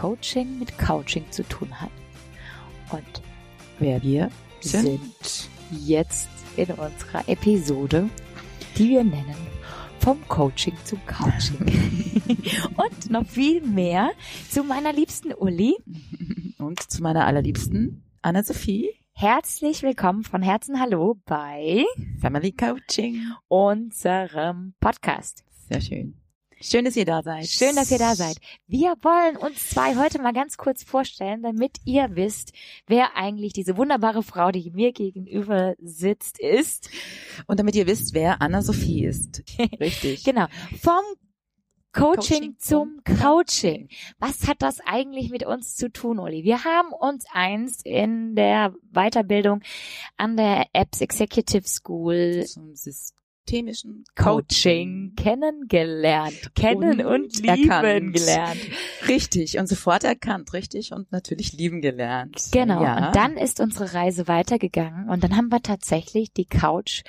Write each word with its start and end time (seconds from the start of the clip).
Coaching 0.00 0.58
mit 0.58 0.78
Couching 0.78 1.30
zu 1.30 1.42
tun 1.42 1.78
hat. 1.78 1.90
Und 2.90 3.22
wer 3.78 4.02
wir 4.02 4.30
sind, 4.60 4.98
sind 5.22 5.50
jetzt 5.86 6.30
in 6.56 6.70
unserer 6.70 7.28
Episode, 7.28 8.08
die 8.78 8.88
wir 8.88 9.04
nennen 9.04 9.36
vom 9.98 10.26
Coaching 10.26 10.74
zum 10.84 11.04
Couching. 11.04 11.58
und 12.78 13.10
noch 13.10 13.26
viel 13.26 13.60
mehr 13.60 14.12
zu 14.48 14.64
meiner 14.64 14.94
liebsten 14.94 15.34
Uli. 15.34 15.76
Und 16.56 16.80
zu 16.80 17.02
meiner 17.02 17.26
allerliebsten 17.26 18.02
Anna-Sophie. 18.22 18.88
Herzlich 19.12 19.82
willkommen 19.82 20.24
von 20.24 20.40
Herzen 20.40 20.80
Hallo 20.80 21.20
bei 21.26 21.84
Family 22.22 22.52
Coaching, 22.52 23.22
unserem 23.48 24.72
Podcast. 24.80 25.44
Sehr 25.68 25.82
schön. 25.82 26.19
Schön, 26.62 26.84
dass 26.84 26.94
ihr 26.94 27.06
da 27.06 27.22
seid. 27.22 27.46
Schön, 27.46 27.74
dass 27.74 27.90
ihr 27.90 27.98
da 27.98 28.14
seid. 28.14 28.36
Wir 28.66 28.94
wollen 29.00 29.38
uns 29.38 29.70
zwei 29.70 29.96
heute 29.96 30.20
mal 30.20 30.34
ganz 30.34 30.58
kurz 30.58 30.82
vorstellen, 30.82 31.42
damit 31.42 31.78
ihr 31.86 32.16
wisst, 32.16 32.52
wer 32.86 33.16
eigentlich 33.16 33.54
diese 33.54 33.78
wunderbare 33.78 34.22
Frau, 34.22 34.50
die 34.50 34.70
mir 34.70 34.92
gegenüber 34.92 35.74
sitzt, 35.78 36.38
ist. 36.38 36.90
Und 37.46 37.58
damit 37.58 37.76
ihr 37.76 37.86
wisst, 37.86 38.12
wer 38.12 38.42
Anna-Sophie 38.42 39.06
ist. 39.06 39.42
Richtig. 39.80 40.22
genau. 40.22 40.48
Vom 40.82 41.00
Coaching, 41.92 42.54
Coaching 42.54 42.56
zum 42.58 43.00
Coaching. 43.04 43.88
Was 44.18 44.46
hat 44.46 44.60
das 44.60 44.80
eigentlich 44.84 45.30
mit 45.30 45.46
uns 45.46 45.76
zu 45.76 45.90
tun, 45.90 46.18
Uli? 46.18 46.44
Wir 46.44 46.64
haben 46.64 46.92
uns 46.92 47.24
einst 47.32 47.86
in 47.86 48.36
der 48.36 48.74
Weiterbildung 48.92 49.62
an 50.18 50.36
der 50.36 50.66
Apps 50.74 51.00
Executive 51.00 51.66
School 51.66 52.44
zum 52.46 52.76
System 52.76 53.19
systemischen 53.50 54.04
Coaching 54.16 55.14
kennengelernt, 55.16 56.54
kennen 56.54 57.00
und, 57.00 57.24
und 57.24 57.36
lieben 57.36 57.70
erkannt. 57.70 58.14
gelernt. 58.14 58.60
Richtig 59.08 59.58
und 59.58 59.68
sofort 59.68 60.04
erkannt, 60.04 60.52
richtig 60.52 60.92
und 60.92 61.10
natürlich 61.10 61.52
lieben 61.52 61.80
gelernt. 61.80 62.48
Genau. 62.52 62.82
Ja. 62.82 63.08
Und 63.08 63.16
dann 63.16 63.36
ist 63.36 63.60
unsere 63.60 63.92
Reise 63.92 64.28
weitergegangen 64.28 65.08
und 65.08 65.24
dann 65.24 65.36
haben 65.36 65.48
wir 65.48 65.62
tatsächlich 65.62 66.32
die 66.32 66.44
Couch 66.44 67.02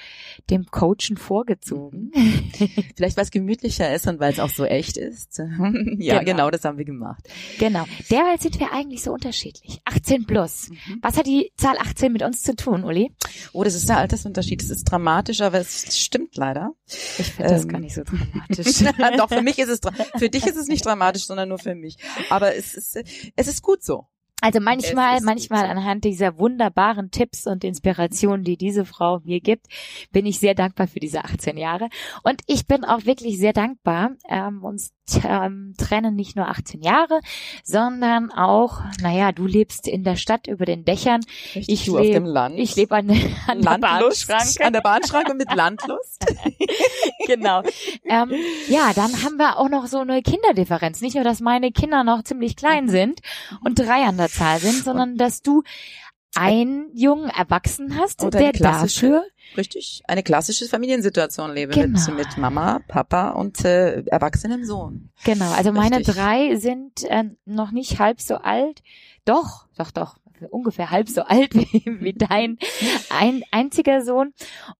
dem 0.49 0.65
Coachen 0.65 1.17
vorgezogen. 1.17 2.11
Vielleicht 2.95 3.17
weil 3.17 3.25
es 3.25 3.31
gemütlicher 3.31 3.93
ist 3.93 4.07
und 4.07 4.19
weil 4.19 4.31
es 4.31 4.39
auch 4.39 4.49
so 4.49 4.65
echt 4.65 4.97
ist. 4.97 5.37
ja, 5.97 6.19
genau. 6.19 6.23
genau. 6.23 6.51
das 6.51 6.63
haben 6.65 6.77
wir 6.77 6.85
gemacht. 6.85 7.23
Genau. 7.59 7.85
Derweil 8.09 8.39
sind 8.39 8.59
wir 8.59 8.71
eigentlich 8.71 9.03
so 9.03 9.11
unterschiedlich. 9.11 9.81
18 9.85 10.25
plus. 10.25 10.69
Mhm. 10.69 10.99
Was 11.01 11.17
hat 11.17 11.27
die 11.27 11.51
Zahl 11.55 11.77
18 11.77 12.11
mit 12.11 12.23
uns 12.23 12.41
zu 12.41 12.55
tun, 12.55 12.83
Uli? 12.83 13.11
Oh, 13.53 13.63
das 13.63 13.75
ist 13.75 13.87
der 13.89 13.97
Altersunterschied. 13.97 14.61
Das 14.61 14.69
ist 14.69 14.85
dramatisch, 14.85 15.41
aber 15.41 15.59
es 15.59 15.97
stimmt 15.97 16.20
stimmt 16.21 16.37
leider. 16.37 16.73
Ich 16.85 17.33
finde 17.33 17.53
das 17.53 17.63
ähm, 17.63 17.69
gar 17.69 17.79
nicht 17.79 17.95
so 17.95 18.03
dramatisch. 18.03 18.83
Doch, 19.17 19.29
für 19.29 19.41
mich 19.41 19.59
ist 19.59 19.69
es, 19.69 19.79
für 20.17 20.29
dich 20.29 20.45
ist 20.45 20.57
es 20.57 20.67
nicht 20.67 20.85
dramatisch, 20.85 21.25
sondern 21.25 21.49
nur 21.49 21.59
für 21.59 21.75
mich. 21.75 21.97
Aber 22.29 22.55
es 22.55 22.73
ist, 22.73 22.97
es 23.35 23.47
ist 23.47 23.61
gut 23.61 23.83
so. 23.83 24.07
Also 24.41 24.59
manchmal, 24.59 25.21
manchmal 25.21 25.65
anhand 25.65 26.03
dieser 26.03 26.39
wunderbaren 26.39 27.11
Tipps 27.11 27.45
und 27.45 27.63
Inspirationen, 27.63 28.43
die 28.43 28.57
diese 28.57 28.85
Frau 28.85 29.19
mir 29.23 29.39
gibt, 29.39 29.67
bin 30.11 30.25
ich 30.25 30.39
sehr 30.39 30.55
dankbar 30.55 30.87
für 30.87 30.99
diese 30.99 31.23
18 31.23 31.57
Jahre. 31.57 31.89
Und 32.23 32.41
ich 32.47 32.65
bin 32.65 32.83
auch 32.83 33.05
wirklich 33.05 33.37
sehr 33.37 33.53
dankbar. 33.53 34.11
Ähm, 34.27 34.63
uns 34.63 34.93
ähm, 35.23 35.75
trennen 35.77 36.15
nicht 36.15 36.35
nur 36.35 36.47
18 36.47 36.81
Jahre, 36.81 37.19
sondern 37.63 38.31
auch, 38.31 38.81
naja, 39.01 39.31
du 39.31 39.45
lebst 39.45 39.87
in 39.87 40.03
der 40.03 40.15
Stadt 40.15 40.47
über 40.47 40.65
den 40.65 40.85
Dächern. 40.85 41.21
Richtig, 41.55 41.69
ich 41.69 41.85
lebe 41.85 41.99
auf 41.99 42.07
dem 42.07 42.25
Land. 42.25 42.57
Ich 42.57 42.75
lebe 42.75 42.95
an, 42.95 43.09
an 43.47 43.61
der 43.61 43.77
Bahnschranke. 43.77 44.65
An 44.65 44.73
der 44.73 44.81
Bahnschranke 44.81 45.33
mit 45.35 45.53
Landlust. 45.53 46.25
genau. 47.27 47.61
Ähm, 48.05 48.31
ja, 48.69 48.91
dann 48.95 49.23
haben 49.23 49.37
wir 49.37 49.59
auch 49.59 49.69
noch 49.69 49.85
so 49.85 49.99
eine 49.99 50.21
Kinderdifferenz. 50.23 51.01
Nicht 51.01 51.15
nur, 51.15 51.23
dass 51.23 51.41
meine 51.41 51.71
Kinder 51.71 52.03
noch 52.03 52.23
ziemlich 52.23 52.55
klein 52.55 52.89
sind 52.89 53.21
und 53.63 53.77
drei 53.77 54.03
an 54.03 54.17
der 54.17 54.29
Zahl 54.31 54.59
sind, 54.59 54.83
sondern 54.83 55.17
dass 55.17 55.41
du 55.41 55.63
einen 56.35 56.95
jungen 56.95 57.29
Erwachsenen 57.29 57.97
hast, 57.97 58.23
Oder 58.23 58.39
der 58.39 58.51
dafür 58.53 59.25
richtig 59.57 60.01
eine 60.07 60.23
klassische 60.23 60.65
Familiensituation 60.65 61.53
lebe 61.53 61.73
genau. 61.73 61.99
mit, 62.07 62.15
mit 62.15 62.37
Mama, 62.37 62.79
Papa 62.87 63.31
und 63.31 63.65
äh, 63.65 64.01
erwachsenem 64.05 64.63
Sohn. 64.63 65.09
Genau, 65.25 65.51
also 65.51 65.73
meine 65.73 65.97
richtig. 65.97 66.15
drei 66.15 66.55
sind 66.55 67.03
äh, 67.03 67.25
noch 67.45 67.71
nicht 67.71 67.99
halb 67.99 68.21
so 68.21 68.35
alt. 68.35 68.81
Doch, 69.25 69.67
doch, 69.77 69.91
doch, 69.91 70.17
ungefähr 70.49 70.89
halb 70.89 71.09
so 71.09 71.23
alt 71.23 71.53
wie, 71.53 71.83
wie 71.99 72.13
dein 72.13 72.57
ein, 73.09 73.43
einziger 73.51 74.03
Sohn. 74.03 74.33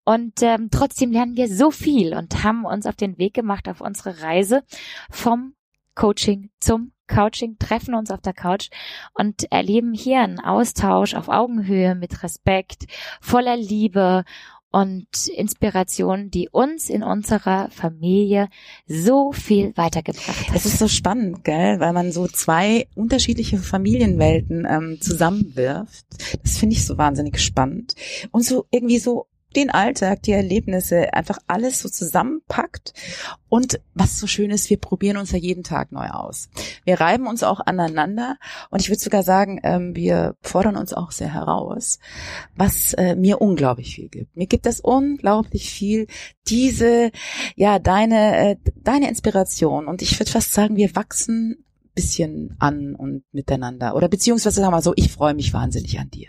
Und 0.04 0.42
ähm, 0.42 0.68
trotzdem 0.70 1.12
lernen 1.12 1.36
wir 1.36 1.54
so 1.54 1.70
viel 1.70 2.14
und 2.14 2.42
haben 2.42 2.64
uns 2.64 2.86
auf 2.86 2.96
den 2.96 3.18
Weg 3.18 3.34
gemacht 3.34 3.68
auf 3.68 3.80
unsere 3.80 4.22
Reise 4.22 4.62
vom 5.10 5.54
Coaching 5.94 6.50
zum 6.60 6.92
Couching, 7.12 7.56
treffen 7.58 7.94
uns 7.94 8.10
auf 8.10 8.20
der 8.20 8.32
Couch 8.32 8.70
und 9.14 9.50
erleben 9.52 9.92
hier 9.92 10.20
einen 10.20 10.40
Austausch 10.40 11.14
auf 11.14 11.28
Augenhöhe 11.28 11.94
mit 11.94 12.22
Respekt, 12.22 12.84
voller 13.20 13.56
Liebe 13.56 14.24
und 14.72 15.28
Inspiration, 15.28 16.30
die 16.30 16.48
uns 16.48 16.88
in 16.88 17.02
unserer 17.02 17.68
Familie 17.70 18.48
so 18.86 19.32
viel 19.32 19.76
weitergebracht 19.76 20.48
hat. 20.48 20.56
Es 20.56 20.64
ist 20.64 20.78
so 20.78 20.88
spannend, 20.88 21.44
gell, 21.44 21.78
weil 21.78 21.92
man 21.92 22.10
so 22.10 22.26
zwei 22.26 22.88
unterschiedliche 22.94 23.58
Familienwelten 23.58 24.66
ähm, 24.68 24.98
zusammenwirft. 25.00 26.06
Das 26.42 26.56
finde 26.56 26.74
ich 26.74 26.86
so 26.86 26.96
wahnsinnig 26.96 27.38
spannend 27.38 27.94
und 28.30 28.44
so 28.44 28.66
irgendwie 28.70 28.98
so 28.98 29.26
den 29.52 29.70
Alltag, 29.70 30.22
die 30.22 30.32
Erlebnisse, 30.32 31.12
einfach 31.14 31.38
alles 31.46 31.80
so 31.80 31.88
zusammenpackt. 31.88 32.94
Und 33.48 33.80
was 33.94 34.18
so 34.18 34.26
schön 34.26 34.50
ist, 34.50 34.70
wir 34.70 34.78
probieren 34.78 35.16
uns 35.16 35.32
ja 35.32 35.38
jeden 35.38 35.62
Tag 35.62 35.92
neu 35.92 36.08
aus. 36.08 36.48
Wir 36.84 37.00
reiben 37.00 37.26
uns 37.26 37.42
auch 37.42 37.60
aneinander 37.60 38.36
und 38.70 38.80
ich 38.80 38.88
würde 38.88 39.00
sogar 39.00 39.22
sagen, 39.22 39.60
ähm, 39.62 39.94
wir 39.94 40.36
fordern 40.40 40.76
uns 40.76 40.92
auch 40.92 41.10
sehr 41.10 41.32
heraus, 41.32 41.98
was 42.56 42.94
äh, 42.94 43.14
mir 43.14 43.40
unglaublich 43.40 43.94
viel 43.94 44.08
gibt. 44.08 44.36
Mir 44.36 44.46
gibt 44.46 44.66
es 44.66 44.80
unglaublich 44.80 45.70
viel, 45.70 46.06
diese, 46.48 47.10
ja, 47.56 47.78
deine, 47.78 48.52
äh, 48.52 48.56
deine 48.76 49.08
Inspiration. 49.08 49.86
Und 49.86 50.02
ich 50.02 50.18
würde 50.18 50.30
fast 50.32 50.52
sagen, 50.52 50.76
wir 50.76 50.96
wachsen 50.96 51.64
bisschen 51.94 52.56
an 52.58 52.94
und 52.94 53.24
miteinander. 53.32 53.94
Oder 53.94 54.08
beziehungsweise 54.08 54.56
sagen 54.56 54.68
wir 54.68 54.76
mal 54.76 54.82
so, 54.82 54.94
ich 54.96 55.12
freue 55.12 55.34
mich 55.34 55.52
wahnsinnig 55.52 55.98
an 55.98 56.10
dir. 56.10 56.28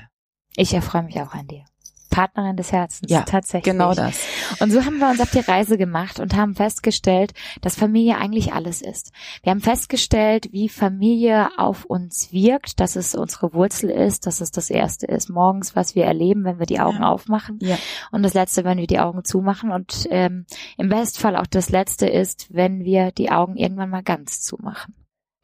Ich 0.56 0.74
erfreue 0.74 1.04
mich 1.04 1.20
auch 1.20 1.34
an 1.34 1.48
dir. 1.48 1.66
Partnerin 2.14 2.56
des 2.56 2.72
Herzens. 2.72 3.12
Ja, 3.12 3.22
tatsächlich. 3.22 3.74
Genau 3.74 3.96
das. 3.96 4.20
Und 4.60 4.72
so 4.72 4.86
haben 4.86 5.00
wir 5.00 5.10
uns 5.10 5.20
auf 5.20 5.32
die 5.32 5.40
Reise 5.40 5.80
gemacht 5.80 6.20
und 6.20 6.36
haben 6.36 6.54
festgestellt, 6.54 7.34
dass 7.62 7.76
Familie 7.76 8.18
eigentlich 8.18 8.54
alles 8.54 8.82
ist. 8.84 9.12
Wir 9.42 9.50
haben 9.50 9.62
festgestellt, 9.62 10.50
wie 10.52 10.70
Familie 10.70 11.50
auf 11.58 11.86
uns 11.86 12.32
wirkt, 12.32 12.80
dass 12.80 12.96
es 12.96 13.16
unsere 13.16 13.54
Wurzel 13.54 13.90
ist, 13.90 14.28
dass 14.28 14.42
es 14.42 14.52
das 14.52 14.70
erste 14.70 15.08
ist 15.08 15.30
morgens, 15.30 15.76
was 15.76 15.96
wir 15.96 16.06
erleben, 16.06 16.44
wenn 16.44 16.60
wir 16.60 16.68
die 16.68 16.80
Augen 16.80 17.02
ja. 17.02 17.10
aufmachen. 17.10 17.58
Ja. 17.62 17.78
Und 18.12 18.22
das 18.22 18.36
letzte, 18.36 18.64
wenn 18.64 18.78
wir 18.78 18.88
die 18.88 19.00
Augen 19.00 19.24
zumachen. 19.24 19.72
Und 19.72 20.08
ähm, 20.12 20.46
im 20.78 20.90
Bestfall 20.90 21.36
auch 21.36 21.48
das 21.48 21.70
letzte 21.70 22.08
ist, 22.08 22.54
wenn 22.54 22.84
wir 22.84 23.12
die 23.12 23.32
Augen 23.32 23.56
irgendwann 23.56 23.90
mal 23.90 24.04
ganz 24.04 24.42
zumachen 24.42 24.94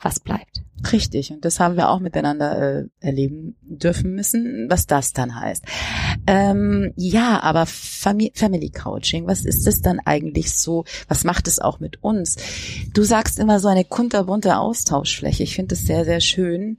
was 0.01 0.19
bleibt. 0.19 0.63
Richtig, 0.93 1.31
und 1.31 1.43
das 1.43 1.59
haben 1.59 1.75
wir 1.75 1.89
auch 1.89 1.99
miteinander 1.99 2.79
äh, 2.79 2.85
erleben 3.01 3.57
dürfen 3.61 4.15
müssen, 4.15 4.67
was 4.69 4.87
das 4.87 5.11
dann 5.11 5.35
heißt. 5.35 5.65
Ähm, 6.29 6.93
ja, 6.95 7.41
aber 7.41 7.65
Fam 7.65 8.19
Family 8.33 8.69
Coaching, 8.69 9.27
was 9.27 9.45
ist 9.45 9.65
das 9.65 9.81
dann 9.81 9.99
eigentlich 10.03 10.53
so? 10.53 10.85
Was 11.07 11.23
macht 11.23 11.47
es 11.47 11.59
auch 11.59 11.79
mit 11.79 12.03
uns? 12.03 12.37
Du 12.93 13.03
sagst 13.03 13.39
immer 13.39 13.59
so 13.59 13.67
eine 13.67 13.83
kunterbunte 13.83 14.57
Austauschfläche. 14.57 15.43
Ich 15.43 15.55
finde 15.55 15.75
das 15.75 15.85
sehr, 15.85 16.05
sehr 16.05 16.21
schön. 16.21 16.77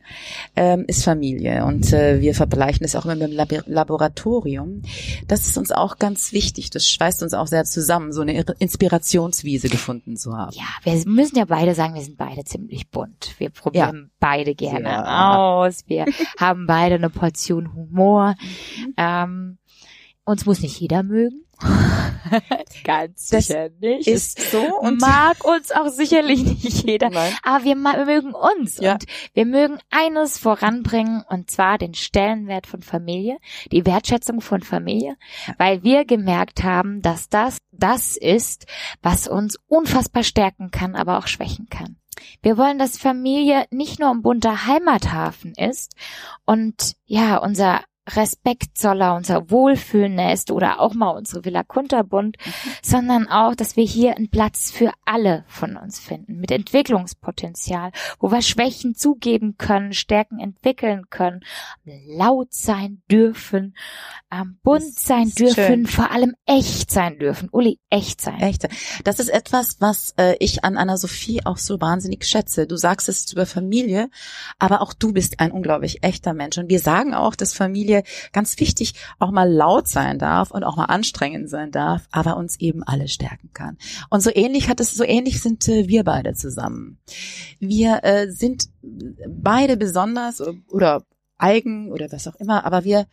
Ähm, 0.56 0.84
ist 0.86 1.04
Familie 1.04 1.64
und 1.64 1.92
äh, 1.92 2.20
wir 2.20 2.34
vergleichen 2.34 2.82
das 2.82 2.96
auch 2.96 3.04
immer 3.04 3.16
mit 3.16 3.30
dem 3.30 3.36
Lab 3.36 3.50
Laboratorium. 3.66 4.82
Das 5.26 5.46
ist 5.46 5.58
uns 5.58 5.72
auch 5.72 5.98
ganz 5.98 6.32
wichtig. 6.32 6.70
Das 6.70 6.88
schweißt 6.88 7.22
uns 7.22 7.34
auch 7.34 7.46
sehr 7.46 7.64
zusammen, 7.64 8.12
so 8.12 8.20
eine 8.20 8.44
Inspirationswiese 8.58 9.68
gefunden 9.68 10.16
zu 10.16 10.36
haben. 10.36 10.52
Ja, 10.54 10.68
wir 10.84 11.03
müssen 11.06 11.36
ja 11.36 11.44
beide 11.44 11.74
sagen, 11.74 11.94
wir 11.94 12.03
sind 12.03 12.16
beide 12.16 12.44
ziemlich 12.44 12.88
bunt 12.88 13.00
bunt. 13.00 13.34
Wir 13.38 13.50
probieren 13.50 13.96
ja. 13.96 14.16
beide 14.18 14.54
gerne 14.54 14.91
ja. 14.91 15.36
aus. 15.36 15.84
Wir 15.86 16.06
haben 16.38 16.66
beide 16.66 16.96
eine 16.96 17.10
Portion 17.10 17.74
Humor. 17.74 18.34
Mhm. 18.41 18.94
Ähm, 18.96 19.40
uns 20.24 20.46
muss 20.46 20.60
nicht 20.60 20.78
jeder 20.78 21.02
mögen. 21.02 21.44
Ganz 22.84 23.28
das 23.28 23.46
sicher 23.46 23.70
nicht. 23.80 24.06
Ist 24.06 24.40
so 24.50 24.60
und 24.80 25.00
mag 25.00 25.44
uns 25.44 25.70
auch 25.72 25.88
sicherlich 25.88 26.42
nicht 26.44 26.86
jeder. 26.86 27.10
Nein. 27.10 27.32
Aber 27.42 27.64
wir, 27.64 27.76
wir 27.76 28.04
mögen 28.06 28.32
uns 28.34 28.78
ja. 28.78 28.94
und 28.94 29.04
wir 29.34 29.46
mögen 29.46 29.78
eines 29.90 30.38
voranbringen 30.38 31.22
und 31.28 31.50
zwar 31.50 31.78
den 31.78 31.94
Stellenwert 31.94 32.66
von 32.66 32.82
Familie, 32.82 33.38
die 33.72 33.84
Wertschätzung 33.84 34.40
von 34.40 34.62
Familie, 34.62 35.16
weil 35.58 35.82
wir 35.82 36.04
gemerkt 36.04 36.62
haben, 36.62 37.02
dass 37.02 37.28
das 37.28 37.58
das 37.72 38.16
ist, 38.16 38.66
was 39.02 39.28
uns 39.28 39.56
unfassbar 39.66 40.22
stärken 40.22 40.70
kann, 40.70 40.94
aber 40.94 41.18
auch 41.18 41.26
schwächen 41.26 41.68
kann. 41.68 41.96
Wir 42.42 42.58
wollen, 42.58 42.78
dass 42.78 42.98
Familie 42.98 43.64
nicht 43.70 43.98
nur 43.98 44.10
ein 44.10 44.22
bunter 44.22 44.66
Heimathafen 44.66 45.54
ist 45.54 45.94
und 46.44 46.96
ja, 47.06 47.38
unser 47.38 47.82
Respektzoller, 48.08 49.14
unser 49.14 49.50
Wohlfühlnest 49.50 50.50
oder 50.50 50.80
auch 50.80 50.94
mal 50.94 51.10
unsere 51.10 51.44
Villa 51.44 51.62
Kunterbund, 51.62 52.36
mhm. 52.44 52.52
sondern 52.82 53.28
auch, 53.28 53.54
dass 53.54 53.76
wir 53.76 53.84
hier 53.84 54.16
einen 54.16 54.30
Platz 54.30 54.70
für 54.70 54.92
alle 55.04 55.44
von 55.47 55.76
uns 55.76 56.00
finden, 56.00 56.41
mit 56.41 56.50
Entwicklungspotenzial, 56.50 57.92
wo 58.18 58.32
wir 58.32 58.42
Schwächen 58.42 58.94
zugeben 58.94 59.56
können, 59.58 59.92
Stärken 59.92 60.41
entwickeln 60.41 61.08
können, 61.10 61.41
laut 61.84 62.52
sein 62.52 63.02
dürfen, 63.10 63.74
ähm, 64.32 64.58
bunt 64.62 64.98
sein 64.98 65.30
dürfen, 65.30 65.54
schön. 65.54 65.86
vor 65.86 66.10
allem 66.10 66.34
echt 66.46 66.91
sein 66.91 67.18
dürfen. 67.18 67.48
Uli, 67.50 67.78
echt 67.91 68.20
sein. 68.20 68.41
Echt. 68.41 68.68
Das 69.04 69.20
ist 69.20 69.28
etwas, 69.28 69.80
was 69.80 70.14
äh, 70.16 70.36
ich 70.41 70.64
an 70.64 70.76
Anna 70.76 70.96
Sophie 70.96 71.44
auch 71.44 71.58
so 71.58 71.80
wahnsinnig 71.80 72.24
schätze. 72.24 72.66
Du 72.66 72.76
sagst 72.76 73.08
es 73.08 73.32
über 73.32 73.46
Familie, 73.46 74.08
aber 74.58 74.82
auch 74.82 74.92
du 74.92 75.12
bist 75.12 75.41
ein 75.41 75.53
unglaublich 75.53 76.03
echter 76.03 76.32
Mensch. 76.34 76.58
Und 76.58 76.68
wir 76.68 76.80
sagen 76.80 77.14
auch, 77.14 77.34
dass 77.34 77.54
Familie 77.54 77.99
ganz 78.32 78.58
wichtig 78.58 78.94
auch 79.18 79.30
mal 79.30 79.50
laut 79.50 79.88
sein 79.88 80.18
darf 80.18 80.50
und 80.50 80.64
auch 80.64 80.76
mal 80.76 80.86
anstrengend 80.86 81.48
sein 81.50 81.70
darf, 81.70 82.06
aber 82.10 82.36
uns 82.36 82.58
eben 82.60 82.82
alle 82.82 83.08
stärken 83.08 83.50
kann. 83.52 83.78
Und 84.08 84.22
so 84.22 84.30
ähnlich 84.32 84.68
hat 84.68 84.80
es, 84.80 84.92
so 84.92 85.04
ähnlich 85.04 85.41
sind 85.41 85.68
äh, 85.68 85.88
wir 85.88 86.04
beide 86.04 86.34
zusammen. 86.34 86.98
Wir 87.58 88.00
äh, 88.02 88.30
sind 88.30 88.68
beide 88.82 89.76
besonders 89.76 90.42
oder 90.68 91.04
eigen 91.38 91.91
oder 91.92 92.10
was 92.10 92.28
auch 92.28 92.36
immer, 92.36 92.64
aber 92.64 92.84
wir 92.84 93.06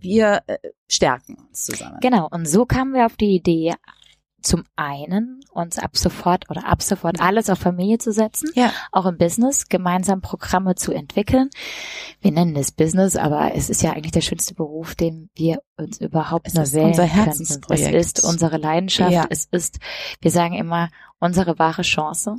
wir 0.00 0.42
äh, 0.46 0.58
stärken 0.86 1.34
uns 1.34 1.64
zusammen. 1.64 1.98
Genau, 2.00 2.28
und 2.30 2.46
so 2.46 2.66
kamen 2.66 2.94
wir 2.94 3.06
auf 3.06 3.16
die 3.16 3.34
Idee, 3.34 3.74
zum 4.40 4.64
einen 4.76 5.40
uns 5.50 5.78
ab 5.78 5.96
sofort 5.96 6.48
oder 6.48 6.66
ab 6.66 6.82
sofort 6.82 7.20
alles 7.20 7.50
auf 7.50 7.58
Familie 7.58 7.98
zu 7.98 8.12
setzen, 8.12 8.50
ja. 8.54 8.72
auch 8.92 9.06
im 9.06 9.18
Business, 9.18 9.68
gemeinsam 9.68 10.20
Programme 10.20 10.76
zu 10.76 10.92
entwickeln. 10.92 11.50
Wir 12.20 12.32
nennen 12.32 12.54
es 12.56 12.70
Business, 12.70 13.16
aber 13.16 13.54
es 13.54 13.68
ist 13.68 13.82
ja 13.82 13.92
eigentlich 13.92 14.12
der 14.12 14.20
schönste 14.20 14.54
Beruf, 14.54 14.94
den 14.94 15.30
wir 15.34 15.60
uns 15.76 16.00
überhaupt 16.00 16.46
es 16.46 16.54
nur 16.54 16.72
wählen 16.72 16.86
unser. 16.88 17.08
Können. 17.08 17.30
Es 17.70 18.16
ist 18.16 18.24
unsere 18.24 18.56
Leidenschaft. 18.58 19.12
Ja. 19.12 19.26
Es 19.28 19.48
ist, 19.50 19.78
wir 20.20 20.30
sagen 20.30 20.54
immer, 20.54 20.88
unsere 21.18 21.58
wahre 21.58 21.82
Chance. 21.82 22.36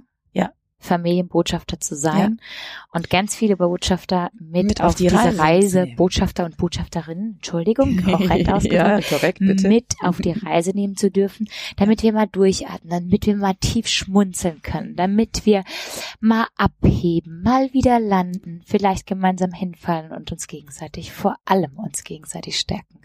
Familienbotschafter 0.80 1.80
zu 1.80 1.96
sein 1.96 2.40
ja. 2.40 2.88
und 2.94 3.10
ganz 3.10 3.36
viele 3.36 3.58
Botschafter 3.58 4.32
mit, 4.40 4.66
mit 4.66 4.82
auf, 4.82 4.88
auf 4.88 4.96
die 4.96 5.04
diese 5.04 5.18
Reise, 5.18 5.40
Reise 5.40 5.88
Botschafter 5.98 6.46
und 6.46 6.58
Botschafterinnen, 6.58 7.36
Entschuldigung, 7.36 7.98
korrekt 8.04 8.50
ausgedrückt, 8.50 8.74
ja, 8.74 9.02
korrekt, 9.02 9.40
bitte. 9.40 9.68
mit 9.68 9.94
auf 10.02 10.18
die 10.18 10.32
Reise 10.46 10.72
nehmen 10.72 10.96
zu 10.96 11.12
dürfen, 11.12 11.50
damit 11.76 12.02
wir 12.02 12.14
mal 12.14 12.28
durchatmen, 12.28 12.90
damit 12.90 13.26
wir 13.26 13.36
mal 13.36 13.56
tief 13.56 13.88
schmunzeln 13.88 14.62
können, 14.62 14.96
damit 14.96 15.46
wir 15.46 15.64
mal 16.22 16.48
abheben, 16.56 17.42
mal 17.44 17.74
wieder 17.74 18.00
landen, 18.00 18.62
vielleicht 18.66 19.06
gemeinsam 19.06 19.52
hinfallen 19.52 20.12
und 20.12 20.32
uns 20.32 20.48
gegenseitig, 20.48 21.12
vor 21.12 21.36
allem 21.46 21.78
uns 21.78 22.04
gegenseitig 22.04 22.58
stärken. 22.58 23.00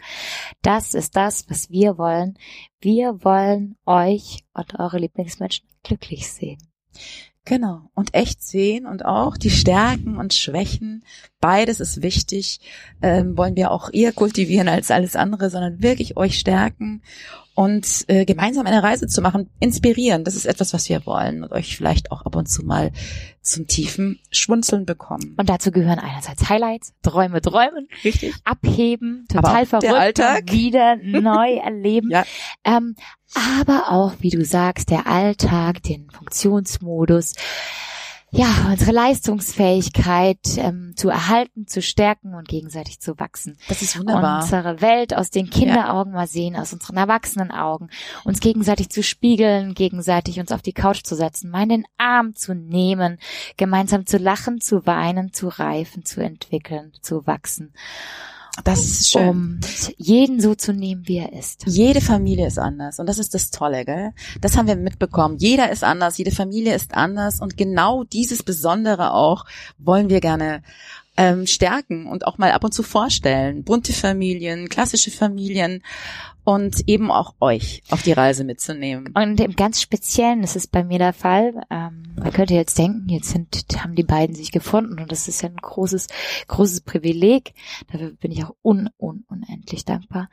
Das 0.61 0.93
ist 0.93 1.15
das, 1.15 1.49
was 1.49 1.69
wir 1.69 1.97
wollen. 1.97 2.37
Wir 2.79 3.23
wollen 3.23 3.75
euch 3.85 4.45
und 4.53 4.79
eure 4.79 4.97
Lieblingsmenschen 4.97 5.67
glücklich 5.83 6.31
sehen. 6.31 6.59
Genau. 7.45 7.89
Und 7.93 8.13
echt 8.15 8.43
sehen 8.43 8.87
und 8.87 9.05
auch 9.05 9.37
die 9.37 9.51
Stärken 9.51 10.17
und 10.17 10.33
Schwächen. 10.33 11.03
Beides 11.39 11.79
ist 11.79 12.01
wichtig. 12.01 12.59
Ähm, 13.03 13.37
wollen 13.37 13.55
wir 13.55 13.69
auch 13.71 13.93
eher 13.93 14.11
kultivieren 14.11 14.67
als 14.67 14.89
alles 14.89 15.15
andere, 15.15 15.51
sondern 15.51 15.81
wirklich 15.83 16.17
euch 16.17 16.39
stärken 16.39 17.03
und 17.55 18.03
äh, 18.07 18.25
gemeinsam 18.25 18.65
eine 18.65 18.83
Reise 18.83 19.07
zu 19.07 19.21
machen, 19.21 19.49
inspirieren. 19.59 20.23
Das 20.25 20.35
ist 20.35 20.45
etwas, 20.45 20.73
was 20.73 20.89
wir 20.89 21.05
wollen 21.05 21.43
und 21.43 21.51
euch 21.51 21.77
vielleicht 21.77 22.11
auch 22.11 22.25
ab 22.25 22.35
und 22.35 22.47
zu 22.49 22.65
mal 22.65 22.91
zum 23.41 23.65
tiefen 23.67 24.19
Schwunzeln 24.31 24.85
bekommen. 24.85 25.35
Und 25.37 25.47
dazu 25.47 25.71
gehören 25.71 25.99
einerseits 25.99 26.49
Highlights, 26.49 26.93
Träume 27.01 27.41
träumen, 27.41 27.87
Richtig. 28.03 28.33
abheben, 28.43 29.25
total 29.31 29.65
verrückt, 29.65 30.19
wieder 30.51 30.97
neu 30.97 31.55
erleben. 31.63 32.09
ja. 32.11 32.25
Ähm, 32.65 32.95
aber 33.35 33.91
auch, 33.91 34.13
wie 34.19 34.29
du 34.29 34.43
sagst, 34.43 34.89
der 34.89 35.07
Alltag, 35.07 35.83
den 35.83 36.09
Funktionsmodus, 36.09 37.33
ja, 38.31 38.47
unsere 38.69 38.91
Leistungsfähigkeit 38.91 40.39
ähm, 40.57 40.93
zu 40.97 41.09
erhalten, 41.09 41.67
zu 41.67 41.81
stärken 41.81 42.33
und 42.33 42.47
gegenseitig 42.47 42.99
zu 42.99 43.17
wachsen. 43.17 43.57
Das 43.69 43.81
ist 43.81 43.97
wunderbar. 43.97 44.41
Unsere 44.41 44.81
Welt 44.81 45.15
aus 45.15 45.29
den 45.29 45.49
Kinderaugen 45.49 46.11
ja. 46.11 46.19
mal 46.19 46.27
sehen, 46.27 46.57
aus 46.57 46.73
unseren 46.73 46.97
Erwachsenenaugen, 46.97 47.89
uns 48.25 48.41
gegenseitig 48.41 48.89
zu 48.89 49.03
spiegeln, 49.03 49.73
gegenseitig 49.73 50.39
uns 50.39 50.51
auf 50.51 50.61
die 50.61 50.73
Couch 50.73 51.03
zu 51.03 51.15
setzen, 51.15 51.49
mal 51.49 51.63
in 51.63 51.69
den 51.69 51.85
Arm 51.97 52.35
zu 52.35 52.53
nehmen, 52.53 53.19
gemeinsam 53.55 54.05
zu 54.05 54.17
lachen, 54.17 54.59
zu 54.59 54.85
weinen, 54.85 55.31
zu 55.31 55.47
reifen, 55.47 56.03
zu 56.03 56.21
entwickeln, 56.21 56.91
zu 57.01 57.25
wachsen. 57.25 57.73
Das 58.63 58.85
ist 58.85 59.11
schön. 59.11 59.29
Um 59.29 59.59
jeden 59.97 60.39
so 60.39 60.55
zu 60.55 60.73
nehmen, 60.73 61.07
wie 61.07 61.17
er 61.17 61.33
ist. 61.33 61.63
Jede 61.67 62.01
Familie 62.01 62.47
ist 62.47 62.57
anders. 62.57 62.99
Und 62.99 63.07
das 63.07 63.19
ist 63.19 63.33
das 63.33 63.51
Tolle, 63.51 63.85
gell? 63.85 64.13
Das 64.41 64.55
haben 64.55 64.67
wir 64.67 64.75
mitbekommen. 64.75 65.37
Jeder 65.37 65.71
ist 65.71 65.83
anders, 65.83 66.17
jede 66.17 66.31
Familie 66.31 66.73
ist 66.73 66.95
anders. 66.95 67.41
Und 67.41 67.57
genau 67.57 68.03
dieses 68.05 68.43
Besondere 68.43 69.13
auch 69.13 69.45
wollen 69.77 70.09
wir 70.09 70.21
gerne 70.21 70.63
ähm, 71.17 71.47
stärken 71.47 72.07
und 72.07 72.27
auch 72.27 72.37
mal 72.37 72.51
ab 72.51 72.63
und 72.63 72.73
zu 72.73 72.83
vorstellen. 72.83 73.63
Bunte 73.63 73.93
Familien, 73.93 74.69
klassische 74.69 75.11
Familien 75.11 75.83
und 76.45 76.87
eben 76.87 77.11
auch 77.11 77.35
euch 77.41 77.81
auf 77.89 78.03
die 78.03 78.13
Reise 78.13 78.43
mitzunehmen. 78.45 79.13
Und 79.15 79.39
im 79.39 79.55
ganz 79.55 79.81
Speziellen 79.81 80.43
ist 80.43 80.55
es 80.55 80.67
bei 80.67 80.83
mir 80.83 80.99
der 80.99 81.11
Fall. 81.11 81.53
Ähm, 81.69 82.03
man 82.15 82.31
könnte 82.31 82.53
jetzt 82.53 82.77
denken, 82.77 83.09
jetzt 83.09 83.31
sind, 83.31 83.65
haben 83.83 83.95
die 83.95 84.03
beiden 84.03 84.35
sich 84.35 84.51
gefunden 84.51 84.99
und 84.99 85.11
das 85.11 85.27
ist 85.27 85.41
ja 85.41 85.49
ein 85.49 85.57
großes, 85.57 86.07
großes 86.47 86.81
Privileg. 86.81 87.53
Dafür 87.91 88.11
bin 88.11 88.31
ich 88.31 88.45
auch 88.45 88.55
un, 88.63 88.89
un, 88.97 89.25
unendlich 89.27 89.83
dankbar. 89.85 90.29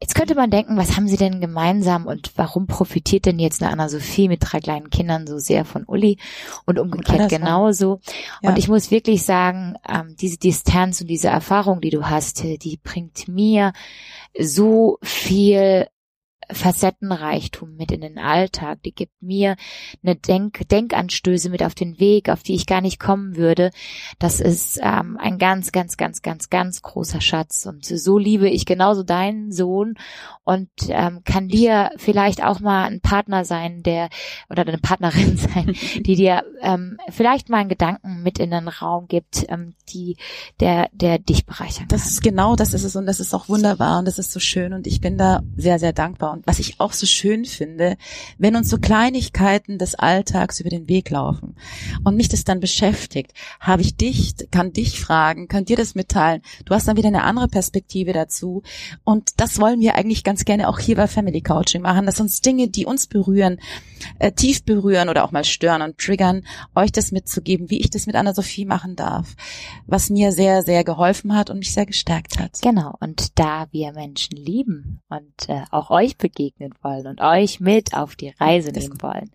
Jetzt 0.00 0.14
könnte 0.14 0.34
man 0.34 0.50
denken, 0.50 0.76
was 0.76 0.96
haben 0.96 1.08
sie 1.08 1.16
denn 1.16 1.40
gemeinsam 1.40 2.06
und 2.06 2.32
warum 2.36 2.66
profitiert 2.66 3.26
denn 3.26 3.38
jetzt 3.38 3.62
eine 3.62 3.72
Anna-Sophie 3.72 4.28
mit 4.28 4.40
drei 4.42 4.58
kleinen 4.60 4.90
Kindern 4.90 5.26
so 5.26 5.38
sehr 5.38 5.64
von 5.64 5.84
Uli 5.84 6.18
und 6.66 6.78
umgekehrt 6.78 7.20
und 7.20 7.28
genauso. 7.28 8.00
Ja. 8.42 8.50
Und 8.50 8.58
ich 8.58 8.68
muss 8.68 8.90
wirklich 8.90 9.22
sagen, 9.22 9.76
ähm, 9.88 10.16
diese 10.20 10.36
Distanz 10.36 11.00
und 11.00 11.06
diese 11.06 11.28
Erfahrung, 11.28 11.80
die 11.80 11.90
du 11.90 12.08
hast, 12.08 12.42
die 12.42 12.78
bringt 12.82 13.28
mir 13.28 13.72
so 14.38 14.98
viel 15.02 15.86
Facettenreichtum 16.50 17.76
mit 17.76 17.92
in 17.92 18.00
den 18.00 18.18
Alltag. 18.18 18.82
Die 18.82 18.94
gibt 18.94 19.22
mir 19.22 19.56
eine 20.02 20.16
Denk 20.16 20.68
Denkanstöße 20.68 21.50
mit 21.50 21.62
auf 21.62 21.74
den 21.74 21.98
Weg, 21.98 22.28
auf 22.28 22.42
die 22.42 22.54
ich 22.54 22.66
gar 22.66 22.80
nicht 22.80 22.98
kommen 22.98 23.36
würde. 23.36 23.70
Das 24.18 24.40
ist 24.40 24.78
ähm, 24.82 25.16
ein 25.20 25.38
ganz, 25.38 25.72
ganz, 25.72 25.96
ganz, 25.96 26.22
ganz, 26.22 26.50
ganz 26.50 26.82
großer 26.82 27.20
Schatz. 27.20 27.66
Und 27.66 27.84
so 27.84 28.18
liebe 28.18 28.48
ich 28.48 28.66
genauso 28.66 29.02
deinen 29.02 29.52
Sohn 29.52 29.94
und 30.44 30.68
ähm, 30.88 31.22
kann 31.24 31.48
dir 31.48 31.90
vielleicht 31.96 32.44
auch 32.44 32.60
mal 32.60 32.84
ein 32.84 33.00
Partner 33.00 33.44
sein, 33.44 33.82
der 33.82 34.10
oder 34.50 34.62
eine 34.62 34.78
Partnerin 34.78 35.36
sein, 35.54 35.74
die 35.96 36.16
dir 36.16 36.44
ähm, 36.60 36.98
vielleicht 37.08 37.48
mal 37.48 37.58
einen 37.58 37.68
Gedanken 37.68 38.22
mit 38.22 38.38
in 38.38 38.50
den 38.50 38.68
Raum 38.68 39.08
gibt, 39.08 39.46
ähm, 39.48 39.74
die 39.88 40.16
der 40.60 40.88
der 40.92 41.18
dich 41.18 41.46
bereichern 41.46 41.88
kann. 41.88 41.98
Das 41.98 42.06
ist 42.06 42.22
genau 42.22 42.56
das 42.56 42.74
ist 42.74 42.84
es 42.84 42.94
und 42.96 43.06
das 43.06 43.20
ist 43.20 43.34
auch 43.34 43.48
wunderbar 43.48 43.98
und 43.98 44.04
das 44.04 44.18
ist 44.18 44.32
so 44.32 44.40
schön 44.40 44.72
und 44.74 44.86
ich 44.86 45.00
bin 45.00 45.16
da 45.16 45.42
sehr 45.56 45.78
sehr 45.78 45.92
dankbar 45.92 46.32
und 46.34 46.46
was 46.46 46.58
ich 46.58 46.80
auch 46.80 46.92
so 46.92 47.06
schön 47.06 47.44
finde, 47.44 47.96
wenn 48.38 48.56
uns 48.56 48.68
so 48.68 48.78
Kleinigkeiten 48.78 49.78
des 49.78 49.94
Alltags 49.94 50.60
über 50.60 50.68
den 50.68 50.88
Weg 50.88 51.10
laufen 51.10 51.54
und 52.02 52.16
mich 52.16 52.28
das 52.28 52.44
dann 52.44 52.60
beschäftigt, 52.60 53.32
habe 53.60 53.82
ich 53.82 53.96
dich, 53.96 54.34
kann 54.50 54.72
dich 54.72 55.00
fragen, 55.00 55.46
kann 55.46 55.64
dir 55.64 55.76
das 55.76 55.94
mitteilen. 55.94 56.42
Du 56.64 56.74
hast 56.74 56.88
dann 56.88 56.96
wieder 56.96 57.08
eine 57.08 57.22
andere 57.22 57.48
Perspektive 57.48 58.12
dazu. 58.12 58.62
Und 59.04 59.40
das 59.40 59.60
wollen 59.60 59.80
wir 59.80 59.94
eigentlich 59.94 60.24
ganz 60.24 60.44
gerne 60.44 60.68
auch 60.68 60.80
hier 60.80 60.96
bei 60.96 61.06
Family 61.06 61.40
Coaching 61.40 61.82
machen, 61.82 62.06
dass 62.06 62.20
uns 62.20 62.40
Dinge, 62.40 62.68
die 62.68 62.84
uns 62.84 63.06
berühren, 63.06 63.60
äh, 64.18 64.32
tief 64.32 64.64
berühren 64.64 65.08
oder 65.08 65.24
auch 65.24 65.30
mal 65.30 65.44
stören 65.44 65.82
und 65.82 65.98
triggern, 65.98 66.44
euch 66.74 66.90
das 66.90 67.12
mitzugeben, 67.12 67.70
wie 67.70 67.80
ich 67.80 67.90
das 67.90 68.06
mit 68.06 68.16
Anna-Sophie 68.16 68.64
machen 68.64 68.96
darf, 68.96 69.36
was 69.86 70.10
mir 70.10 70.32
sehr, 70.32 70.62
sehr 70.62 70.82
geholfen 70.82 71.34
hat 71.34 71.48
und 71.48 71.58
mich 71.58 71.72
sehr 71.72 71.86
gestärkt 71.86 72.40
hat. 72.40 72.58
Genau. 72.60 72.96
Und 73.00 73.38
da 73.38 73.68
wir 73.70 73.92
Menschen 73.92 74.36
lieben 74.36 75.00
und 75.08 75.48
äh, 75.48 75.62
auch 75.70 75.90
euch 75.90 76.18
begegnen 76.24 76.72
wollen 76.80 77.06
und 77.06 77.20
euch 77.20 77.60
mit 77.60 77.92
auf 77.92 78.16
die 78.16 78.30
Reise 78.40 78.72
nehmen 78.72 79.02
wollen. 79.02 79.30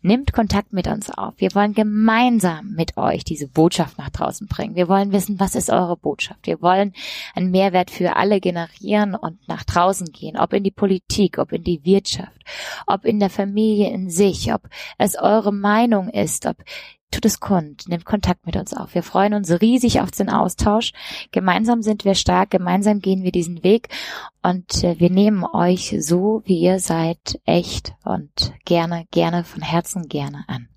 Nimmt 0.00 0.32
Kontakt 0.32 0.72
mit 0.72 0.86
uns 0.86 1.10
auf. 1.10 1.34
Wir 1.36 1.54
wollen 1.54 1.74
gemeinsam 1.74 2.72
mit 2.74 2.96
euch 2.96 3.22
diese 3.22 3.48
Botschaft 3.48 3.98
nach 3.98 4.08
draußen 4.08 4.46
bringen. 4.46 4.74
Wir 4.74 4.88
wollen 4.88 5.12
wissen, 5.12 5.38
was 5.38 5.54
ist 5.54 5.68
eure 5.68 5.98
Botschaft. 5.98 6.46
Wir 6.46 6.62
wollen 6.62 6.94
einen 7.34 7.50
Mehrwert 7.50 7.90
für 7.90 8.16
alle 8.16 8.40
generieren 8.40 9.14
und 9.14 9.46
nach 9.46 9.62
draußen 9.64 10.06
gehen, 10.10 10.38
ob 10.38 10.54
in 10.54 10.64
die 10.64 10.70
Politik, 10.70 11.36
ob 11.36 11.52
in 11.52 11.64
die 11.64 11.84
Wirtschaft, 11.84 12.40
ob 12.86 13.04
in 13.04 13.20
der 13.20 13.28
Familie 13.28 13.90
in 13.90 14.08
sich, 14.08 14.54
ob 14.54 14.62
es 14.96 15.16
eure 15.18 15.52
Meinung 15.52 16.08
ist, 16.08 16.46
ob 16.46 16.56
tut 17.12 17.24
es 17.24 17.38
kund, 17.38 17.88
nehmt 17.88 18.04
Kontakt 18.04 18.46
mit 18.46 18.56
uns 18.56 18.74
auf. 18.74 18.94
Wir 18.94 19.02
freuen 19.02 19.34
uns 19.34 19.50
riesig 19.60 20.00
auf 20.00 20.10
den 20.10 20.28
Austausch. 20.28 20.92
Gemeinsam 21.30 21.82
sind 21.82 22.04
wir 22.04 22.14
stark, 22.14 22.50
gemeinsam 22.50 23.00
gehen 23.00 23.22
wir 23.22 23.30
diesen 23.30 23.62
Weg 23.62 23.88
und 24.42 24.82
äh, 24.82 24.98
wir 24.98 25.10
nehmen 25.10 25.44
euch 25.44 25.96
so, 26.00 26.42
wie 26.44 26.58
ihr 26.58 26.80
seid, 26.80 27.40
echt 27.44 27.94
und 28.04 28.52
gerne, 28.64 29.06
gerne, 29.12 29.44
von 29.44 29.62
Herzen 29.62 30.08
gerne 30.08 30.44
an. 30.48 30.68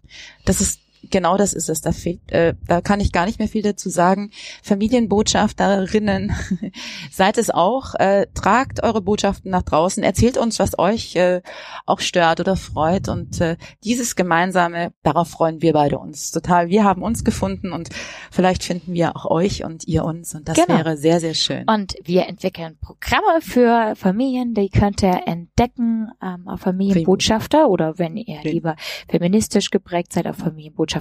Das 0.45 0.61
ist 0.61 0.84
genau 1.11 1.37
das 1.37 1.53
ist 1.53 1.69
es. 1.69 1.81
Da, 1.81 1.91
fehlt, 1.91 2.31
äh, 2.31 2.53
da 2.67 2.81
kann 2.81 2.99
ich 2.99 3.11
gar 3.11 3.25
nicht 3.25 3.39
mehr 3.39 3.47
viel 3.47 3.61
dazu 3.61 3.89
sagen. 3.89 4.31
Familienbotschafterinnen, 4.63 6.33
seid 7.11 7.37
es 7.37 7.49
auch. 7.49 7.95
Äh, 7.95 8.27
tragt 8.33 8.83
eure 8.83 9.01
Botschaften 9.01 9.51
nach 9.51 9.63
draußen. 9.63 10.03
Erzählt 10.03 10.37
uns, 10.37 10.59
was 10.59 10.77
euch 10.77 11.15
äh, 11.15 11.41
auch 11.85 11.99
stört 11.99 12.39
oder 12.39 12.55
freut. 12.55 13.07
Und 13.09 13.39
äh, 13.41 13.57
dieses 13.83 14.15
Gemeinsame, 14.15 14.91
darauf 15.03 15.29
freuen 15.29 15.61
wir 15.61 15.73
beide 15.73 15.97
uns 15.99 16.31
total. 16.31 16.69
Wir 16.69 16.83
haben 16.83 17.01
uns 17.01 17.23
gefunden 17.23 17.71
und 17.71 17.89
vielleicht 18.31 18.63
finden 18.63 18.93
wir 18.93 19.15
auch 19.15 19.25
euch 19.25 19.63
und 19.63 19.87
ihr 19.87 20.03
uns. 20.05 20.35
Und 20.35 20.47
das 20.47 20.55
Genau. 20.57 20.77
wäre 20.77 20.97
sehr, 20.97 21.19
sehr 21.19 21.33
schön. 21.33 21.65
Und 21.67 21.95
wir 22.03 22.27
entwickeln 22.27 22.77
Programme 22.81 23.41
für 23.41 23.95
Familien, 23.95 24.53
die 24.53 24.69
könnt 24.69 25.03
ihr 25.03 25.21
entdecken 25.27 26.09
ähm, 26.21 26.47
auf 26.47 26.61
Familienbotschafter 26.61 27.69
oder 27.69 27.97
wenn 27.99 28.17
ihr 28.17 28.41
lieber 28.43 28.75
feministisch 29.07 29.69
geprägt 29.69 30.13
seid 30.13 30.27
auf 30.27 30.37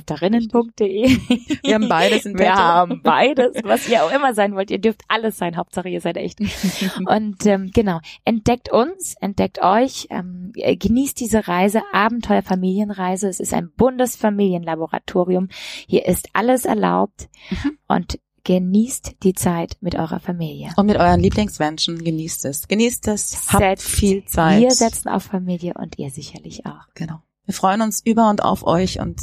familienbotschafterinnen.de. 0.00 1.18
Wir 1.64 1.74
haben 1.74 1.88
beides 1.88 2.26
in 2.26 2.38
Wir 2.38 2.54
haben 2.54 3.02
beides, 3.02 3.54
was 3.64 3.88
ihr 3.88 4.04
auch 4.04 4.12
immer 4.12 4.34
sein 4.34 4.54
wollt. 4.54 4.70
Ihr 4.70 4.80
dürft 4.80 5.02
alles 5.08 5.36
sein. 5.36 5.56
Hauptsache 5.56 5.88
ihr 5.88 6.00
seid 6.00 6.16
echt. 6.16 6.38
Und 7.06 7.44
ähm, 7.46 7.70
genau, 7.72 8.00
entdeckt 8.24 8.70
uns, 8.72 9.14
entdeckt 9.20 9.62
euch, 9.62 10.06
ähm, 10.10 10.52
äh, 10.56 10.76
genießt 10.76 11.18
diese 11.20 11.46
Reise, 11.48 11.82
Abenteuer-Familienreise. 11.92 13.28
Es 13.28 13.40
ist 13.40 13.54
ein 13.54 13.70
Bundesfamilienlaboratorium. 13.76 15.48
Hier 15.86 16.06
ist 16.06 16.28
alles 16.32 16.64
erlaubt 16.64 17.28
Mhm. 17.50 17.78
und 17.88 18.18
genießt 18.44 19.16
die 19.22 19.32
Zeit 19.34 19.76
mit 19.80 19.94
eurer 19.94 20.20
Familie. 20.20 20.70
Und 20.76 20.86
mit 20.86 20.96
euren 20.96 21.20
Lieblingsmenschen 21.20 22.02
genießt 22.04 22.44
es. 22.46 22.68
Genießt 22.68 23.08
es. 23.08 23.52
Habt 23.52 23.62
Setzt- 23.62 23.88
viel 23.88 24.24
Zeit. 24.24 24.60
Wir 24.60 24.70
setzen 24.70 25.08
auf 25.08 25.24
Familie 25.24 25.74
und 25.74 25.98
ihr 25.98 26.10
sicherlich 26.10 26.64
auch. 26.66 26.86
Genau. 26.94 27.20
Wir 27.46 27.54
freuen 27.54 27.82
uns 27.82 28.00
über 28.04 28.30
und 28.30 28.42
auf 28.42 28.66
euch 28.66 29.00
und 29.00 29.20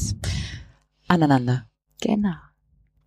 aneinander. 1.11 1.65
Genau. 2.01 2.35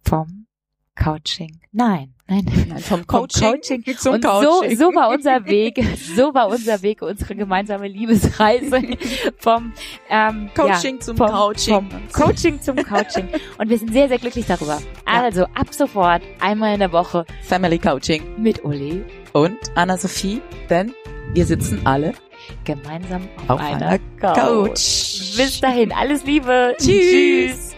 Vom 0.03 0.47
Coaching. 0.95 1.61
Nein, 1.73 2.15
nein. 2.29 2.45
Nein, 2.69 2.79
vom 2.79 2.99
Vom 2.99 3.07
Coaching, 3.07 3.53
Coaching 3.53 3.85
zum 3.99 4.15
und 4.15 4.25
Coaching. 4.25 4.77
so, 4.77 4.91
so 4.91 4.95
war 4.95 5.09
unser 5.09 5.45
Weg, 5.47 5.83
so 6.15 6.33
war 6.35 6.49
unser 6.49 6.83
Weg, 6.83 7.03
unsere 7.03 7.35
gemeinsame 7.35 7.89
Liebesreise 7.89 8.81
vom 9.39 9.73
ähm, 10.09 10.51
Coaching 10.55 10.97
ja, 10.97 11.01
zum 11.01 11.17
vom, 11.17 11.31
Coaching. 11.31 11.75
Vom 11.75 11.89
Coaching 12.13 12.63
zum 12.63 12.77
Coaching. 12.77 13.29
Und 13.59 13.69
wir 13.71 13.79
sind 13.79 13.93
sehr, 13.93 14.09
sehr 14.09 14.19
glücklich 14.19 14.47
darüber. 14.47 14.81
Also 15.05 15.45
ab 15.55 15.73
sofort 15.73 16.23
einmal 16.41 16.75
in 16.75 16.81
der 16.81 16.93
Woche 16.93 17.25
Family 17.43 17.79
Coaching 17.79 18.23
mit 18.41 18.65
Uli 18.65 19.05
und 19.33 19.59
Anna-Sophie, 19.75 20.41
denn 20.71 20.95
wir 21.33 21.47
sitzen 21.47 21.85
alle 21.85 22.13
gemeinsam 22.65 23.29
auf, 23.49 23.51
auf 23.51 23.61
einer 23.61 23.89
einer 23.89 23.99
Couch. 24.21 24.37
Couch. 24.37 25.37
Bis 25.37 25.61
dahin, 25.61 25.91
alles 25.93 26.25
Liebe. 26.25 26.77
Tschüss. 26.79 27.74